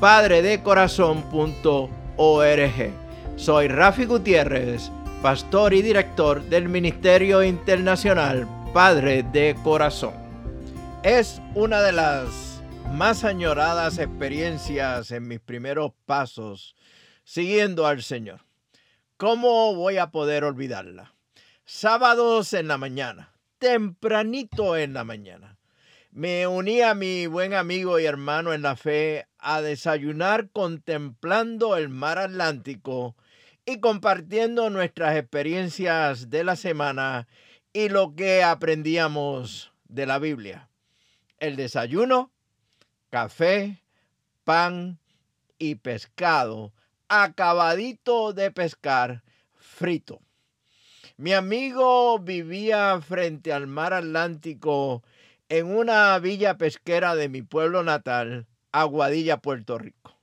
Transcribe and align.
www.padredecorazon.org 0.00 2.92
Soy 3.36 3.68
Rafi 3.68 4.04
Gutiérrez, 4.04 4.90
pastor 5.22 5.74
y 5.74 5.82
director 5.82 6.42
del 6.44 6.68
Ministerio 6.68 7.42
Internacional 7.42 8.48
Padre 8.72 9.24
de 9.24 9.56
Corazón. 9.64 10.14
Es 11.02 11.42
una 11.54 11.82
de 11.82 11.92
las 11.92 12.62
más 12.92 13.24
añoradas 13.24 13.98
experiencias 13.98 15.10
en 15.10 15.26
mis 15.26 15.40
primeros 15.40 15.92
pasos 16.06 16.76
siguiendo 17.24 17.86
al 17.86 18.02
Señor. 18.02 18.42
¿Cómo 19.16 19.74
voy 19.74 19.98
a 19.98 20.10
poder 20.10 20.44
olvidarla? 20.44 21.14
Sábados 21.64 22.52
en 22.52 22.68
la 22.68 22.78
mañana, 22.78 23.34
tempranito 23.58 24.76
en 24.76 24.94
la 24.94 25.04
mañana. 25.04 25.58
Me 26.10 26.46
uní 26.46 26.82
a 26.82 26.94
mi 26.94 27.26
buen 27.26 27.52
amigo 27.52 27.98
y 27.98 28.06
hermano 28.06 28.52
en 28.52 28.62
la 28.62 28.76
fe 28.76 29.27
a 29.38 29.60
desayunar 29.62 30.50
contemplando 30.50 31.76
el 31.76 31.88
mar 31.88 32.18
Atlántico 32.18 33.16
y 33.64 33.80
compartiendo 33.80 34.70
nuestras 34.70 35.16
experiencias 35.16 36.30
de 36.30 36.44
la 36.44 36.56
semana 36.56 37.28
y 37.72 37.88
lo 37.88 38.14
que 38.14 38.42
aprendíamos 38.42 39.72
de 39.88 40.06
la 40.06 40.18
Biblia. 40.18 40.68
El 41.38 41.56
desayuno, 41.56 42.30
café, 43.10 43.82
pan 44.44 44.98
y 45.58 45.76
pescado 45.76 46.72
acabadito 47.08 48.32
de 48.32 48.50
pescar 48.50 49.22
frito. 49.56 50.20
Mi 51.16 51.32
amigo 51.32 52.18
vivía 52.18 53.00
frente 53.00 53.52
al 53.52 53.66
mar 53.66 53.92
Atlántico 53.92 55.02
en 55.48 55.74
una 55.74 56.18
villa 56.18 56.58
pesquera 56.58 57.16
de 57.16 57.28
mi 57.28 57.42
pueblo 57.42 57.82
natal, 57.82 58.46
Aguadilla, 58.80 59.38
Puerto 59.38 59.78
Rico. 59.78 60.16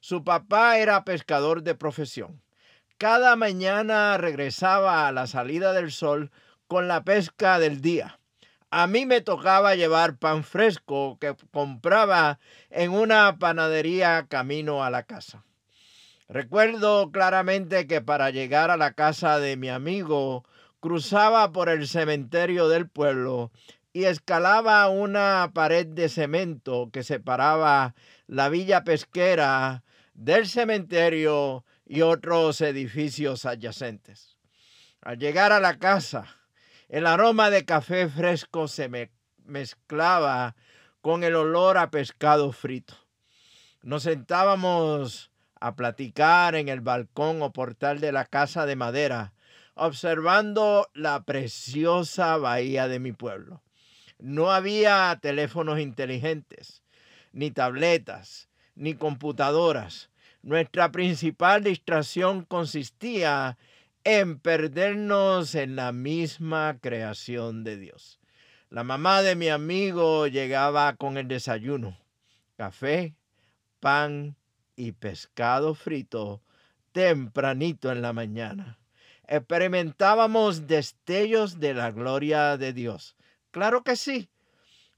Su 0.00 0.24
papá 0.24 0.78
era 0.78 1.04
pescador 1.04 1.62
de 1.62 1.74
profesión. 1.74 2.42
Cada 2.98 3.36
mañana 3.36 4.16
regresaba 4.18 5.08
a 5.08 5.12
la 5.12 5.26
salida 5.26 5.72
del 5.72 5.90
sol 5.90 6.30
con 6.66 6.88
la 6.88 7.04
pesca 7.04 7.58
del 7.58 7.80
día. 7.80 8.18
A 8.70 8.86
mí 8.86 9.06
me 9.06 9.20
tocaba 9.20 9.74
llevar 9.74 10.16
pan 10.16 10.42
fresco 10.42 11.18
que 11.20 11.36
compraba 11.52 12.40
en 12.70 12.90
una 12.90 13.38
panadería 13.38 14.26
camino 14.28 14.82
a 14.82 14.90
la 14.90 15.04
casa. 15.04 15.44
Recuerdo 16.28 17.12
claramente 17.12 17.86
que 17.86 18.00
para 18.00 18.30
llegar 18.30 18.70
a 18.70 18.76
la 18.76 18.92
casa 18.92 19.38
de 19.38 19.56
mi 19.56 19.68
amigo 19.68 20.44
cruzaba 20.80 21.52
por 21.52 21.68
el 21.68 21.86
cementerio 21.86 22.68
del 22.68 22.88
pueblo 22.88 23.52
y 23.94 24.06
escalaba 24.06 24.88
una 24.88 25.52
pared 25.54 25.86
de 25.86 26.08
cemento 26.08 26.90
que 26.92 27.04
separaba 27.04 27.94
la 28.26 28.48
villa 28.48 28.82
pesquera 28.82 29.84
del 30.14 30.48
cementerio 30.48 31.64
y 31.86 32.02
otros 32.02 32.60
edificios 32.60 33.46
adyacentes. 33.46 34.36
Al 35.00 35.18
llegar 35.18 35.52
a 35.52 35.60
la 35.60 35.78
casa, 35.78 36.26
el 36.88 37.06
aroma 37.06 37.50
de 37.50 37.64
café 37.64 38.08
fresco 38.08 38.66
se 38.66 38.88
me 38.88 39.12
mezclaba 39.44 40.56
con 41.00 41.22
el 41.22 41.36
olor 41.36 41.78
a 41.78 41.92
pescado 41.92 42.50
frito. 42.50 42.94
Nos 43.82 44.02
sentábamos 44.02 45.30
a 45.60 45.76
platicar 45.76 46.56
en 46.56 46.68
el 46.68 46.80
balcón 46.80 47.42
o 47.42 47.52
portal 47.52 48.00
de 48.00 48.10
la 48.10 48.24
casa 48.24 48.66
de 48.66 48.74
madera, 48.74 49.34
observando 49.74 50.88
la 50.94 51.22
preciosa 51.22 52.36
bahía 52.38 52.88
de 52.88 52.98
mi 52.98 53.12
pueblo. 53.12 53.63
No 54.18 54.50
había 54.50 55.18
teléfonos 55.20 55.80
inteligentes, 55.80 56.82
ni 57.32 57.50
tabletas, 57.50 58.48
ni 58.74 58.94
computadoras. 58.94 60.10
Nuestra 60.42 60.92
principal 60.92 61.64
distracción 61.64 62.44
consistía 62.44 63.56
en 64.04 64.38
perdernos 64.38 65.54
en 65.54 65.76
la 65.76 65.92
misma 65.92 66.78
creación 66.80 67.64
de 67.64 67.78
Dios. 67.78 68.20
La 68.70 68.84
mamá 68.84 69.22
de 69.22 69.36
mi 69.36 69.48
amigo 69.48 70.26
llegaba 70.26 70.96
con 70.96 71.16
el 71.16 71.28
desayuno, 71.28 71.96
café, 72.56 73.14
pan 73.80 74.36
y 74.76 74.92
pescado 74.92 75.74
frito 75.74 76.42
tempranito 76.94 77.90
en 77.90 78.02
la 78.02 78.12
mañana. 78.12 78.78
Experimentábamos 79.26 80.68
destellos 80.68 81.58
de 81.58 81.74
la 81.74 81.90
gloria 81.90 82.56
de 82.56 82.72
Dios. 82.72 83.16
Claro 83.54 83.84
que 83.84 83.94
sí. 83.94 84.28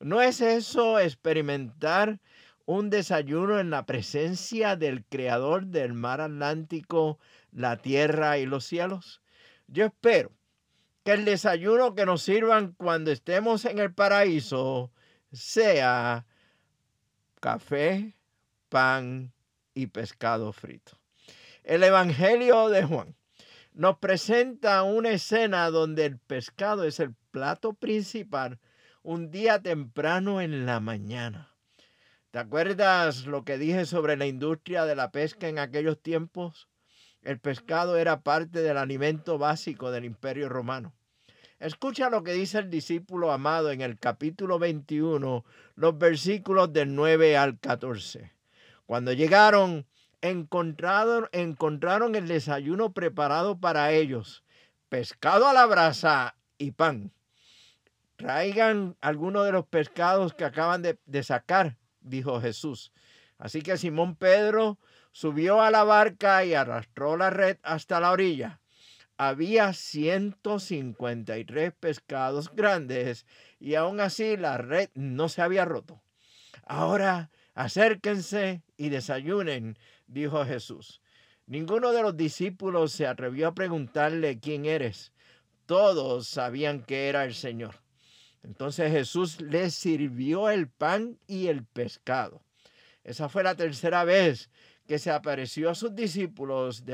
¿No 0.01 0.23
es 0.23 0.41
eso 0.41 0.99
experimentar 0.99 2.21
un 2.65 2.89
desayuno 2.89 3.61
en 3.61 3.69
la 3.69 3.85
presencia 3.85 4.77
del 4.77 5.05
Creador 5.05 5.67
del 5.67 5.93
mar 5.93 6.23
Atlántico, 6.23 7.19
la 7.53 7.77
tierra 7.77 8.39
y 8.39 8.47
los 8.47 8.65
cielos? 8.65 9.21
Yo 9.67 9.85
espero 9.85 10.33
que 11.05 11.13
el 11.13 11.27
desayuno 11.27 11.95
que 11.95 12.07
nos 12.07 12.23
sirvan 12.23 12.73
cuando 12.73 13.11
estemos 13.11 13.67
en 13.67 13.79
el 13.79 13.93
paraíso 13.93 14.91
sea 15.33 16.25
café, 17.41 18.17
pan 18.71 19.35
y 19.75 19.89
pescado 19.89 20.55
frito. 20.55 20.99
El 21.63 21.83
Evangelio 21.83 22.71
de 22.71 22.85
Juan 22.85 23.15
nos 23.77 23.99
presenta 23.99 24.83
una 24.85 25.11
escena 25.11 25.71
donde 25.71 26.07
el 26.07 26.19
pescado 26.19 26.85
es 26.85 26.99
el 26.99 27.15
plato 27.31 27.75
principal 27.75 28.59
un 29.03 29.31
día 29.31 29.61
temprano 29.61 30.41
en 30.41 30.65
la 30.65 30.81
mañana. 30.81 31.55
¿Te 32.31 32.39
acuerdas 32.39 33.27
lo 33.27 33.45
que 33.45 33.59
dije 33.59 33.85
sobre 33.85 34.17
la 34.17 34.25
industria 34.25 34.87
de 34.87 34.97
la 34.97 35.13
pesca 35.13 35.49
en 35.49 35.59
aquellos 35.59 36.01
tiempos? 36.01 36.69
El 37.21 37.39
pescado 37.39 37.99
era 37.99 38.23
parte 38.23 38.63
del 38.63 38.79
alimento 38.79 39.37
básico 39.37 39.91
del 39.91 40.07
imperio 40.07 40.49
romano. 40.49 40.95
Escucha 41.59 42.09
lo 42.09 42.23
que 42.23 42.33
dice 42.33 42.59
el 42.59 42.71
discípulo 42.71 43.31
amado 43.31 43.71
en 43.73 43.83
el 43.83 43.99
capítulo 43.99 44.59
21, 44.59 45.45
los 45.75 45.99
versículos 45.99 46.73
del 46.73 46.95
9 46.95 47.37
al 47.37 47.59
14. 47.59 48.33
Cuando 48.87 49.13
llegaron, 49.13 49.87
encontraron, 50.21 51.29
encontraron 51.33 52.15
el 52.15 52.29
desayuno 52.29 52.93
preparado 52.93 53.59
para 53.59 53.93
ellos, 53.93 54.45
pescado 54.89 55.49
a 55.49 55.53
la 55.53 55.67
brasa 55.67 56.37
y 56.59 56.73
pan. 56.73 57.13
Traigan 58.17 58.97
algunos 59.01 59.45
de 59.45 59.53
los 59.53 59.67
pescados 59.67 60.35
que 60.35 60.45
acaban 60.45 60.83
de, 60.83 60.99
de 61.07 61.23
sacar, 61.23 61.77
dijo 62.01 62.41
Jesús. 62.41 62.93
Así 63.39 63.63
que 63.63 63.77
Simón 63.77 64.17
Pedro 64.17 64.79
subió 65.13 65.61
a 65.61 65.71
la 65.71 65.85
barca 65.85 66.45
y 66.45 66.55
arrastró 66.55 67.17
la 67.17 67.31
red 67.31 67.59
hasta 67.63 68.01
la 68.01 68.13
orilla. 68.13 68.61
Había 69.19 69.73
153 69.73 71.73
pescados 71.73 72.55
grandes 72.55 73.27
y 73.59 73.75
aún 73.75 74.01
así 74.01 74.37
la 74.37 74.59
red 74.59 74.91
no 74.95 75.29
se 75.29 75.43
había 75.43 75.65
roto. 75.65 76.03
Ahora 76.65 77.31
Acérquense 77.57 78.63
y 78.77 78.91
desayunen, 78.91 79.79
dijo 80.07 80.45
Jesús. 80.45 81.01
Ninguno 81.47 81.93
de 81.93 82.03
los 82.03 82.17
discípulos 82.17 82.93
se 82.93 83.07
atrevió 83.07 83.49
a 83.49 83.55
preguntarle 83.55 84.41
quién 84.41 84.67
eres. 84.67 85.13
Todos 85.67 86.27
sabían 86.27 86.83
que 86.83 87.09
era 87.09 87.25
el 87.25 87.35
Señor. 87.35 87.77
Entonces 88.43 88.91
Jesús 88.91 89.41
les 89.41 89.75
sirvió 89.75 90.51
el 90.51 90.69
pan 90.69 91.19
y 91.27 91.49
el 91.49 91.65
pescado. 91.65 92.43
Esa 93.05 93.29
fue 93.29 93.43
la 93.43 93.55
tercera 93.55 94.05
vez 94.05 94.51
que 94.87 94.99
se 94.99 95.11
apareció 95.11 95.71
a 95.71 95.75
sus 95.75 95.95
discípulos 95.95 96.85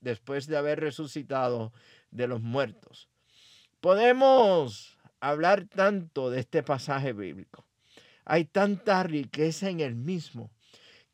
después 0.00 0.46
de 0.46 0.56
haber 0.56 0.80
resucitado 0.80 1.72
de 2.10 2.26
los 2.26 2.40
muertos. 2.40 3.08
Podemos 3.80 4.98
hablar 5.20 5.66
tanto 5.66 6.30
de 6.30 6.40
este 6.40 6.62
pasaje 6.62 7.12
bíblico. 7.12 7.66
Hay 8.24 8.46
tanta 8.46 9.02
riqueza 9.02 9.68
en 9.68 9.80
el 9.80 9.94
mismo 9.94 10.50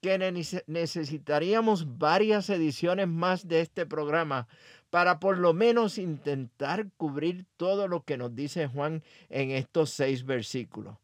que 0.00 0.18
necesitaríamos 0.66 1.98
varias 1.98 2.48
ediciones 2.50 3.06
más 3.08 3.46
de 3.48 3.60
este 3.60 3.86
programa 3.86 4.48
para 4.90 5.20
por 5.20 5.38
lo 5.38 5.52
menos 5.52 5.98
intentar 5.98 6.90
cubrir 6.96 7.46
todo 7.56 7.86
lo 7.86 8.04
que 8.04 8.16
nos 8.16 8.34
dice 8.34 8.66
Juan 8.66 9.04
en 9.28 9.50
estos 9.50 9.90
seis 9.90 10.24
versículos. 10.24 10.96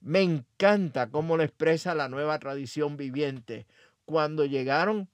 Me 0.00 0.22
encanta 0.22 1.10
cómo 1.10 1.36
lo 1.36 1.42
expresa 1.42 1.94
la 1.94 2.08
nueva 2.08 2.38
tradición 2.38 2.96
viviente. 2.96 3.66
Cuando 4.06 4.46
llegaron, 4.46 5.10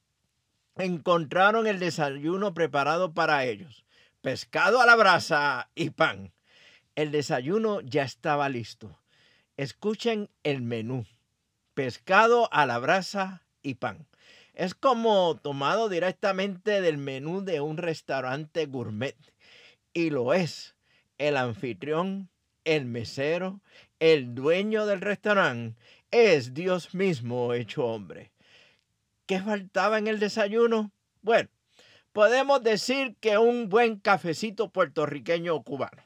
encontraron 0.77 1.67
el 1.67 1.81
desayuno 1.81 2.55
preparado 2.55 3.13
para 3.13 3.45
ellos. 3.45 3.85
Pescado 4.23 4.81
a 4.81 4.87
la 4.87 4.97
brasa 4.97 5.71
y 5.75 5.91
pan. 5.91 6.33
El 6.95 7.11
desayuno 7.11 7.81
ya 7.81 8.05
estaba 8.05 8.49
listo. 8.49 8.99
Escuchen 9.57 10.31
el 10.45 10.63
menú. 10.63 11.05
Pescado 11.77 12.49
a 12.55 12.65
la 12.65 12.79
brasa 12.79 13.43
y 13.61 13.75
pan. 13.75 14.09
Es 14.55 14.75
como 14.75 15.37
tomado 15.37 15.91
directamente 15.91 16.81
del 16.81 16.97
menú 16.97 17.45
de 17.45 17.61
un 17.61 17.77
restaurante 17.77 18.65
gourmet. 18.65 19.15
Y 19.93 20.09
lo 20.09 20.33
es. 20.33 20.75
El 21.19 21.37
anfitrión, 21.37 22.31
el 22.65 22.87
mesero, 22.87 23.61
el 24.01 24.35
dueño 24.35 24.87
del 24.87 25.03
restaurante 25.03 25.79
es 26.11 26.55
Dios 26.55 26.95
mismo 26.95 27.53
hecho 27.53 27.85
hombre. 27.85 28.33
¿Qué 29.27 29.39
faltaba 29.41 29.99
en 29.99 30.07
el 30.07 30.19
desayuno? 30.19 30.93
Bueno, 31.21 31.51
podemos 32.15 32.63
decir 32.63 33.17
que 33.21 33.37
un 33.37 33.69
buen 33.69 34.01
cafecito 34.01 34.71
puertorriqueño 34.71 35.55
o 35.55 35.63
cubano. 35.63 36.03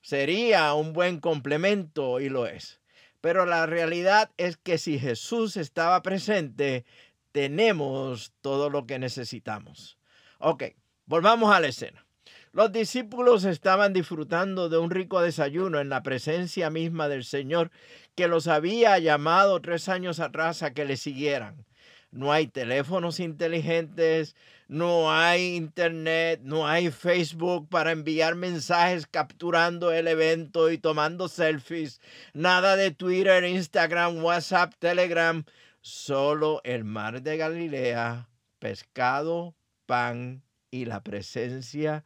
Sería 0.00 0.74
un 0.74 0.92
buen 0.92 1.20
complemento 1.20 2.18
y 2.18 2.28
lo 2.28 2.48
es. 2.48 2.81
Pero 3.22 3.46
la 3.46 3.66
realidad 3.66 4.30
es 4.36 4.58
que 4.58 4.76
si 4.76 4.98
Jesús 4.98 5.56
estaba 5.56 6.02
presente, 6.02 6.84
tenemos 7.30 8.32
todo 8.42 8.68
lo 8.68 8.84
que 8.86 8.98
necesitamos. 8.98 9.96
Ok, 10.38 10.64
volvamos 11.06 11.54
a 11.54 11.60
la 11.60 11.68
escena. 11.68 12.04
Los 12.50 12.72
discípulos 12.72 13.44
estaban 13.44 13.92
disfrutando 13.92 14.68
de 14.68 14.76
un 14.76 14.90
rico 14.90 15.22
desayuno 15.22 15.80
en 15.80 15.88
la 15.88 16.02
presencia 16.02 16.68
misma 16.68 17.08
del 17.08 17.24
Señor 17.24 17.70
que 18.16 18.26
los 18.26 18.48
había 18.48 18.98
llamado 18.98 19.62
tres 19.62 19.88
años 19.88 20.18
atrás 20.18 20.62
a 20.64 20.74
que 20.74 20.84
le 20.84 20.96
siguieran. 20.96 21.64
No 22.12 22.30
hay 22.30 22.46
teléfonos 22.46 23.18
inteligentes, 23.20 24.36
no 24.68 25.10
hay 25.12 25.56
internet, 25.56 26.40
no 26.44 26.68
hay 26.68 26.90
Facebook 26.90 27.68
para 27.68 27.90
enviar 27.90 28.36
mensajes 28.36 29.06
capturando 29.06 29.90
el 29.92 30.06
evento 30.06 30.70
y 30.70 30.78
tomando 30.78 31.28
selfies, 31.28 32.00
nada 32.34 32.76
de 32.76 32.90
Twitter, 32.90 33.42
Instagram, 33.44 34.22
WhatsApp, 34.22 34.74
Telegram 34.78 35.44
solo 35.82 36.60
el 36.64 36.84
mar 36.84 37.22
de 37.22 37.36
Galilea, 37.36 38.28
pescado, 38.58 39.56
pan 39.84 40.42
y 40.70 40.86
la 40.86 41.02
presencia 41.02 42.04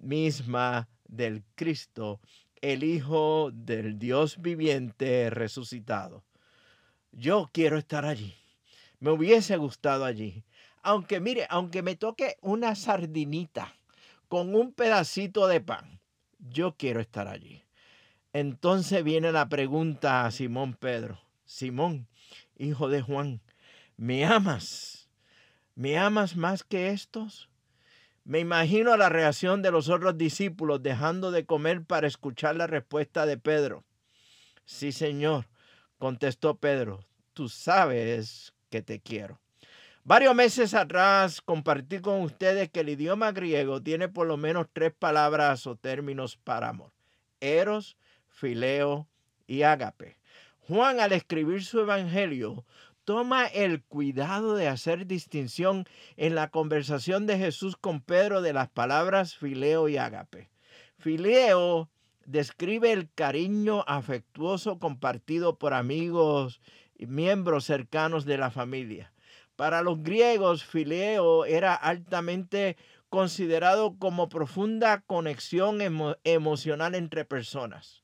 misma 0.00 0.88
del 1.04 1.44
Cristo, 1.54 2.20
el 2.62 2.84
Hijo 2.84 3.50
del 3.52 3.98
Dios 3.98 4.40
viviente 4.40 5.28
resucitado. 5.30 6.24
Yo 7.10 7.50
quiero 7.52 7.76
estar 7.76 8.04
allí. 8.04 8.41
Me 9.02 9.10
hubiese 9.10 9.56
gustado 9.56 10.04
allí. 10.04 10.44
Aunque 10.80 11.18
mire, 11.18 11.48
aunque 11.50 11.82
me 11.82 11.96
toque 11.96 12.36
una 12.40 12.76
sardinita 12.76 13.74
con 14.28 14.54
un 14.54 14.72
pedacito 14.72 15.48
de 15.48 15.60
pan, 15.60 16.00
yo 16.38 16.76
quiero 16.76 17.00
estar 17.00 17.26
allí. 17.26 17.64
Entonces 18.32 19.02
viene 19.02 19.32
la 19.32 19.48
pregunta 19.48 20.24
a 20.24 20.30
Simón 20.30 20.74
Pedro. 20.74 21.20
Simón, 21.44 22.06
hijo 22.56 22.88
de 22.88 23.02
Juan, 23.02 23.40
¿me 23.96 24.24
amas? 24.24 25.08
¿Me 25.74 25.98
amas 25.98 26.36
más 26.36 26.62
que 26.62 26.90
estos? 26.90 27.50
Me 28.22 28.38
imagino 28.38 28.96
la 28.96 29.08
reacción 29.08 29.62
de 29.62 29.72
los 29.72 29.88
otros 29.88 30.16
discípulos 30.16 30.80
dejando 30.80 31.32
de 31.32 31.44
comer 31.44 31.82
para 31.82 32.06
escuchar 32.06 32.54
la 32.54 32.68
respuesta 32.68 33.26
de 33.26 33.36
Pedro. 33.36 33.82
Sí, 34.64 34.92
Señor, 34.92 35.48
contestó 35.98 36.54
Pedro, 36.54 37.04
tú 37.32 37.48
sabes 37.48 38.54
que 38.72 38.82
te 38.82 38.98
quiero. 38.98 39.38
Varios 40.02 40.34
meses 40.34 40.74
atrás 40.74 41.40
compartí 41.40 42.00
con 42.00 42.22
ustedes 42.22 42.70
que 42.70 42.80
el 42.80 42.88
idioma 42.88 43.30
griego 43.30 43.80
tiene 43.80 44.08
por 44.08 44.26
lo 44.26 44.36
menos 44.36 44.66
tres 44.72 44.92
palabras 44.98 45.64
o 45.68 45.76
términos 45.76 46.36
para 46.36 46.70
amor. 46.70 46.90
Eros, 47.40 47.96
fileo 48.28 49.06
y 49.46 49.62
ágape. 49.62 50.16
Juan 50.66 50.98
al 50.98 51.12
escribir 51.12 51.64
su 51.64 51.80
evangelio 51.80 52.64
toma 53.04 53.46
el 53.46 53.82
cuidado 53.82 54.56
de 54.56 54.68
hacer 54.68 55.06
distinción 55.06 55.84
en 56.16 56.34
la 56.34 56.50
conversación 56.50 57.26
de 57.26 57.38
Jesús 57.38 57.76
con 57.76 58.00
Pedro 58.00 58.42
de 58.42 58.54
las 58.54 58.70
palabras 58.70 59.36
fileo 59.36 59.88
y 59.88 59.98
ágape. 59.98 60.50
Fileo 60.98 61.90
describe 62.24 62.92
el 62.92 63.10
cariño 63.12 63.84
afectuoso 63.86 64.78
compartido 64.78 65.58
por 65.58 65.74
amigos 65.74 66.60
miembros 67.06 67.64
cercanos 67.64 68.24
de 68.24 68.38
la 68.38 68.50
familia. 68.50 69.12
Para 69.56 69.82
los 69.82 70.02
griegos, 70.02 70.64
fileo 70.64 71.44
era 71.44 71.74
altamente 71.74 72.76
considerado 73.10 73.96
como 73.98 74.28
profunda 74.28 75.02
conexión 75.02 75.80
emocional 76.24 76.94
entre 76.94 77.24
personas. 77.24 78.02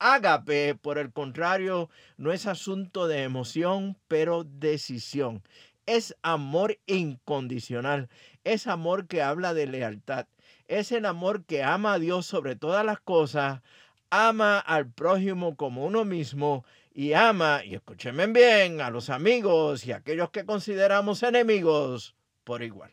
Ágape, 0.00 0.74
por 0.74 0.98
el 0.98 1.12
contrario, 1.12 1.90
no 2.16 2.32
es 2.32 2.46
asunto 2.46 3.08
de 3.08 3.22
emoción, 3.22 3.96
pero 4.06 4.44
decisión. 4.44 5.42
Es 5.86 6.16
amor 6.22 6.78
incondicional. 6.86 8.08
Es 8.44 8.66
amor 8.66 9.06
que 9.06 9.22
habla 9.22 9.54
de 9.54 9.66
lealtad. 9.66 10.26
Es 10.66 10.92
el 10.92 11.06
amor 11.06 11.44
que 11.44 11.62
ama 11.64 11.94
a 11.94 11.98
Dios 11.98 12.26
sobre 12.26 12.54
todas 12.54 12.84
las 12.84 13.00
cosas, 13.00 13.62
ama 14.10 14.58
al 14.58 14.90
prójimo 14.90 15.56
como 15.56 15.84
uno 15.84 16.04
mismo 16.04 16.64
y 16.98 17.12
ama, 17.12 17.64
y 17.64 17.76
escúchenme 17.76 18.26
bien, 18.26 18.80
a 18.80 18.90
los 18.90 19.08
amigos 19.08 19.86
y 19.86 19.92
a 19.92 19.98
aquellos 19.98 20.30
que 20.30 20.44
consideramos 20.44 21.22
enemigos 21.22 22.16
por 22.42 22.64
igual. 22.64 22.90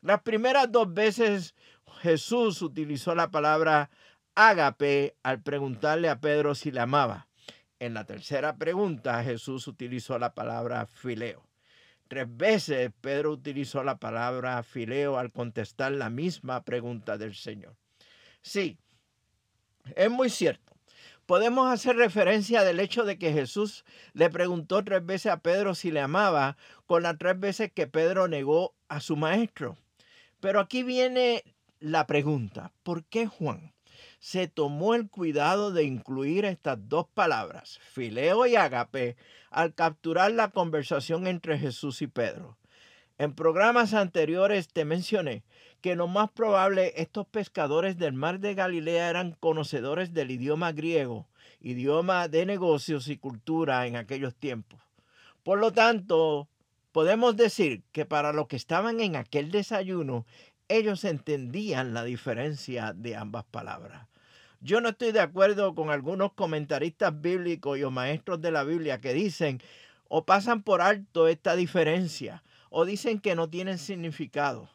Las 0.00 0.22
primeras 0.22 0.70
dos 0.70 0.94
veces 0.94 1.56
Jesús 2.02 2.62
utilizó 2.62 3.16
la 3.16 3.32
palabra 3.32 3.90
ágape 4.36 5.16
al 5.24 5.42
preguntarle 5.42 6.08
a 6.08 6.20
Pedro 6.20 6.54
si 6.54 6.70
le 6.70 6.78
amaba. 6.78 7.26
En 7.80 7.94
la 7.94 8.04
tercera 8.04 8.54
pregunta 8.54 9.24
Jesús 9.24 9.66
utilizó 9.66 10.16
la 10.20 10.32
palabra 10.32 10.86
fileo. 10.86 11.42
Tres 12.06 12.28
veces 12.28 12.92
Pedro 13.00 13.32
utilizó 13.32 13.82
la 13.82 13.98
palabra 13.98 14.62
fileo 14.62 15.18
al 15.18 15.32
contestar 15.32 15.90
la 15.90 16.10
misma 16.10 16.62
pregunta 16.62 17.18
del 17.18 17.34
Señor. 17.34 17.74
Sí, 18.40 18.78
es 19.96 20.10
muy 20.12 20.30
cierto. 20.30 20.69
Podemos 21.30 21.72
hacer 21.72 21.94
referencia 21.94 22.64
del 22.64 22.80
hecho 22.80 23.04
de 23.04 23.16
que 23.16 23.32
Jesús 23.32 23.84
le 24.14 24.30
preguntó 24.30 24.82
tres 24.82 25.06
veces 25.06 25.30
a 25.30 25.36
Pedro 25.36 25.76
si 25.76 25.92
le 25.92 26.00
amaba 26.00 26.56
con 26.86 27.04
las 27.04 27.18
tres 27.18 27.38
veces 27.38 27.70
que 27.70 27.86
Pedro 27.86 28.26
negó 28.26 28.74
a 28.88 28.98
su 28.98 29.14
maestro. 29.14 29.76
Pero 30.40 30.58
aquí 30.58 30.82
viene 30.82 31.44
la 31.78 32.08
pregunta, 32.08 32.72
¿por 32.82 33.04
qué 33.04 33.28
Juan? 33.28 33.72
se 34.18 34.48
tomó 34.48 34.96
el 34.96 35.08
cuidado 35.08 35.70
de 35.70 35.84
incluir 35.84 36.44
estas 36.44 36.88
dos 36.88 37.06
palabras, 37.14 37.78
fileo 37.92 38.44
y 38.46 38.56
agape, 38.56 39.16
al 39.50 39.72
capturar 39.72 40.32
la 40.32 40.50
conversación 40.50 41.28
entre 41.28 41.60
Jesús 41.60 42.02
y 42.02 42.08
Pedro. 42.08 42.58
En 43.18 43.34
programas 43.34 43.94
anteriores 43.94 44.66
te 44.66 44.84
mencioné 44.84 45.44
que 45.80 45.96
lo 45.96 46.06
más 46.08 46.30
probable 46.30 46.92
estos 46.96 47.26
pescadores 47.26 47.98
del 47.98 48.12
mar 48.12 48.40
de 48.40 48.54
Galilea 48.54 49.08
eran 49.08 49.36
conocedores 49.40 50.12
del 50.12 50.30
idioma 50.30 50.72
griego, 50.72 51.26
idioma 51.60 52.28
de 52.28 52.46
negocios 52.46 53.08
y 53.08 53.16
cultura 53.16 53.86
en 53.86 53.96
aquellos 53.96 54.34
tiempos. 54.34 54.80
Por 55.42 55.58
lo 55.58 55.72
tanto, 55.72 56.48
podemos 56.92 57.36
decir 57.36 57.82
que 57.92 58.04
para 58.04 58.32
los 58.32 58.46
que 58.46 58.56
estaban 58.56 59.00
en 59.00 59.16
aquel 59.16 59.50
desayuno, 59.50 60.26
ellos 60.68 61.04
entendían 61.04 61.94
la 61.94 62.04
diferencia 62.04 62.92
de 62.94 63.16
ambas 63.16 63.44
palabras. 63.44 64.06
Yo 64.60 64.80
no 64.80 64.90
estoy 64.90 65.12
de 65.12 65.20
acuerdo 65.20 65.74
con 65.74 65.90
algunos 65.90 66.34
comentaristas 66.34 67.18
bíblicos 67.18 67.78
y 67.78 67.82
o 67.82 67.90
maestros 67.90 68.42
de 68.42 68.50
la 68.50 68.62
Biblia 68.62 69.00
que 69.00 69.14
dicen 69.14 69.60
o 70.08 70.26
pasan 70.26 70.62
por 70.62 70.82
alto 70.82 71.28
esta 71.28 71.56
diferencia 71.56 72.42
o 72.68 72.84
dicen 72.84 73.20
que 73.20 73.34
no 73.34 73.48
tienen 73.48 73.78
significado. 73.78 74.68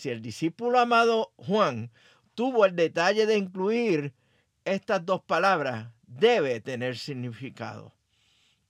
Si 0.00 0.08
el 0.08 0.22
discípulo 0.22 0.78
amado 0.78 1.34
Juan 1.36 1.90
tuvo 2.34 2.64
el 2.64 2.74
detalle 2.74 3.26
de 3.26 3.36
incluir 3.36 4.14
estas 4.64 5.04
dos 5.04 5.20
palabras, 5.20 5.88
debe 6.06 6.62
tener 6.62 6.96
significado. 6.96 7.92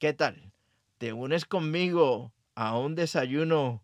¿Qué 0.01 0.13
tal? 0.13 0.51
¿Te 0.99 1.13
unes 1.13 1.45
conmigo 1.45 2.33
a 2.57 2.77
un 2.77 2.97
desayuno 2.97 3.81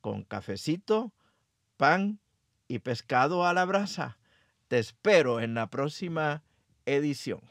con 0.00 0.24
cafecito, 0.24 1.12
pan 1.76 2.18
y 2.66 2.80
pescado 2.80 3.46
a 3.46 3.54
la 3.54 3.64
brasa. 3.64 4.18
Te 4.66 4.80
espero 4.80 5.38
en 5.38 5.54
la 5.54 5.70
próxima 5.70 6.42
edición. 6.84 7.42